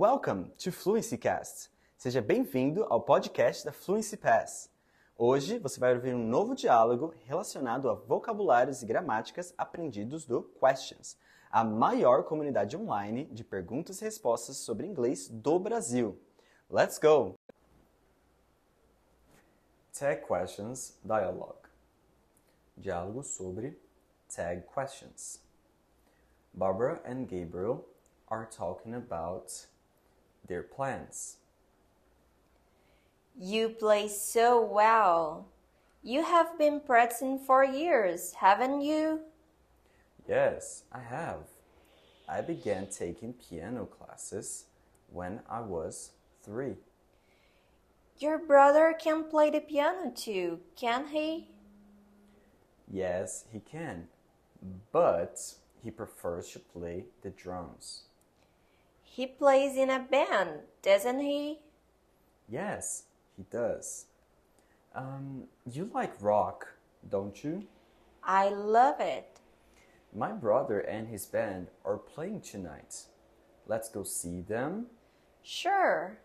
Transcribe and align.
Welcome 0.00 0.52
to 0.58 0.70
Fluency 0.70 1.18
Cast. 1.18 1.72
Seja 1.96 2.22
bem-vindo 2.22 2.86
ao 2.88 3.00
podcast 3.00 3.64
da 3.64 3.72
Fluency 3.72 4.16
Pass. 4.16 4.70
Hoje 5.16 5.58
você 5.58 5.80
vai 5.80 5.92
ouvir 5.92 6.14
um 6.14 6.24
novo 6.24 6.54
diálogo 6.54 7.12
relacionado 7.26 7.90
a 7.90 7.94
vocabulários 7.94 8.80
e 8.80 8.86
gramáticas 8.86 9.52
aprendidos 9.58 10.24
do 10.24 10.44
Questions, 10.60 11.16
a 11.50 11.64
maior 11.64 12.22
comunidade 12.22 12.76
online 12.76 13.24
de 13.24 13.42
perguntas 13.42 14.00
e 14.00 14.04
respostas 14.04 14.58
sobre 14.58 14.86
inglês 14.86 15.28
do 15.28 15.58
Brasil. 15.58 16.16
Let's 16.70 16.96
go! 17.00 17.34
Tag 19.92 20.24
Questions 20.24 20.96
Dialogue 21.02 21.66
Diálogo 22.76 23.24
sobre 23.24 23.76
Tag 24.28 24.62
Questions. 24.72 25.42
Barbara 26.54 27.02
and 27.04 27.26
Gabriel 27.26 27.84
are 28.28 28.46
talking 28.46 28.94
about 28.94 29.66
their 30.48 30.62
plans. 30.62 31.36
You 33.38 33.68
play 33.68 34.08
so 34.08 34.60
well. 34.60 35.46
You 36.02 36.24
have 36.24 36.58
been 36.58 36.80
practicing 36.80 37.38
for 37.38 37.62
years, 37.64 38.32
haven't 38.32 38.80
you? 38.80 39.20
Yes, 40.28 40.84
I 40.92 41.00
have. 41.00 41.40
I 42.28 42.40
began 42.40 42.88
taking 42.88 43.32
piano 43.34 43.86
classes 43.86 44.64
when 45.10 45.40
I 45.48 45.60
was 45.60 46.12
three. 46.42 46.76
Your 48.18 48.38
brother 48.38 48.94
can 48.98 49.24
play 49.24 49.50
the 49.50 49.60
piano 49.60 50.12
too, 50.14 50.60
can 50.76 51.08
he? 51.08 51.48
Yes, 52.90 53.44
he 53.52 53.60
can, 53.60 54.08
but 54.92 55.40
he 55.82 55.90
prefers 55.90 56.50
to 56.50 56.58
play 56.58 57.04
the 57.22 57.30
drums. 57.30 58.07
He 59.18 59.26
plays 59.26 59.76
in 59.76 59.90
a 59.90 59.98
band, 59.98 60.60
doesn't 60.80 61.18
he? 61.18 61.58
Yes, 62.48 63.02
he 63.36 63.42
does. 63.50 64.06
Um, 64.94 65.48
you 65.68 65.90
like 65.92 66.22
rock, 66.22 66.68
don't 67.10 67.42
you? 67.42 67.66
I 68.22 68.48
love 68.48 69.00
it. 69.00 69.40
My 70.14 70.30
brother 70.30 70.78
and 70.78 71.08
his 71.08 71.26
band 71.26 71.66
are 71.84 71.96
playing 71.98 72.42
tonight. 72.42 73.06
Let's 73.66 73.88
go 73.88 74.04
see 74.04 74.40
them. 74.40 74.86
Sure. 75.42 76.20